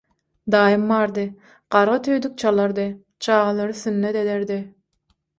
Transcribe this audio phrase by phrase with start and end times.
[0.53, 1.25] Daýym bardy,
[1.75, 2.85] gargy tüýdük çalardy,
[3.27, 4.57] çagalary sünnet ederdi.